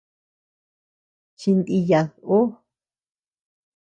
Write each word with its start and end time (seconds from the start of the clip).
Chindiyad 1.39 2.07
ú. 2.37 2.39